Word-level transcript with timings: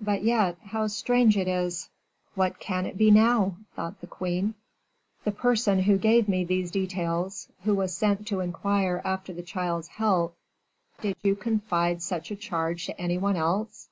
But 0.00 0.22
yet, 0.22 0.56
how 0.66 0.86
strange 0.86 1.36
it 1.36 1.48
is" 1.48 1.88
"What 2.36 2.60
can 2.60 2.86
it 2.86 2.94
now 3.00 3.44
be?" 3.58 3.64
thought 3.74 4.00
the 4.00 4.06
queen. 4.06 4.54
"The 5.24 5.32
person 5.32 5.80
who 5.80 5.98
gave 5.98 6.28
me 6.28 6.44
these 6.44 6.70
details, 6.70 7.48
who 7.64 7.74
was 7.74 7.92
sent 7.92 8.24
to 8.28 8.38
inquire 8.38 9.02
after 9.04 9.32
the 9.32 9.42
child's 9.42 9.88
health" 9.88 10.34
"Did 11.02 11.16
you 11.24 11.34
confide 11.34 12.02
such 12.02 12.30
a 12.30 12.36
charge 12.36 12.86
to 12.86 13.00
any 13.00 13.18
one 13.18 13.34
else? 13.34 13.88